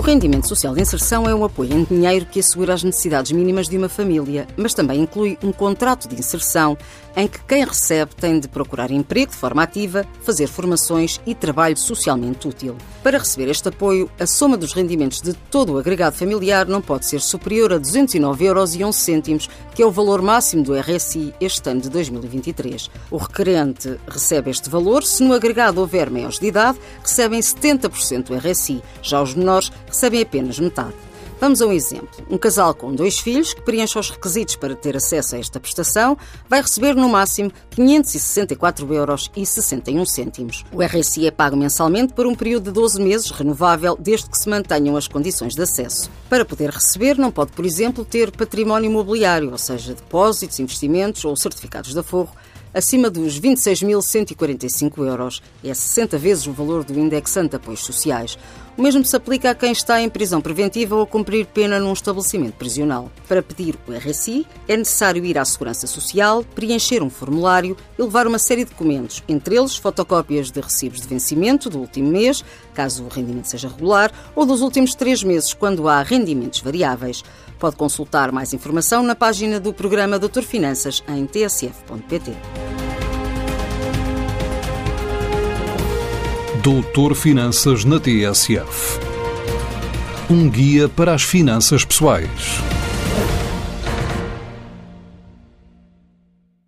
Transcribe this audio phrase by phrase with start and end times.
[0.00, 3.68] O rendimento social de inserção é um apoio em dinheiro que assegura as necessidades mínimas
[3.68, 6.74] de uma família, mas também inclui um contrato de inserção
[7.14, 11.76] em que quem recebe tem de procurar emprego de forma ativa, fazer formações e trabalho
[11.76, 12.78] socialmente útil.
[13.02, 17.04] Para receber este apoio, a soma dos rendimentos de todo o agregado familiar não pode
[17.04, 18.80] ser superior a 209,11
[19.28, 22.90] euros, que é o valor máximo do RSI este ano de 2023.
[23.10, 28.36] O requerente recebe este valor se no agregado houver maiores de idade, recebem 70% do
[28.36, 28.82] RSI.
[29.02, 30.94] Já os menores recebem apenas metade.
[31.40, 32.10] Vamos a um exemplo.
[32.28, 36.14] Um casal com dois filhos que preencha os requisitos para ter acesso a esta prestação
[36.46, 40.66] vai receber no máximo 564 euros 61 cêntimos.
[40.70, 44.50] O RSI é pago mensalmente por um período de 12 meses, renovável, desde que se
[44.50, 46.10] mantenham as condições de acesso.
[46.28, 51.34] Para poder receber, não pode, por exemplo, ter património imobiliário, ou seja, depósitos, investimentos ou
[51.34, 52.36] certificados de aforro,
[52.74, 55.42] acima dos 26.145 euros.
[55.62, 58.38] É 60 vezes o valor do indexante de apoios sociais.
[58.76, 61.92] O mesmo se aplica a quem está em prisão preventiva ou a cumprir pena num
[61.92, 63.10] estabelecimento prisional.
[63.28, 68.26] Para pedir o RSI, é necessário ir à Segurança Social, preencher um formulário e levar
[68.26, 73.04] uma série de documentos, entre eles fotocópias de recibos de vencimento do último mês, caso
[73.04, 77.22] o rendimento seja regular, ou dos últimos três meses, quando há rendimentos variáveis.
[77.58, 82.69] Pode consultar mais informação na página do programa Doutor Finanças em tsf.pt.
[86.62, 89.00] Doutor Finanças na TSF.
[90.28, 92.79] Um guia para as finanças pessoais.